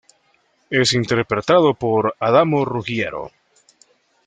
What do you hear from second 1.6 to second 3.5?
por Adamo Ruggiero.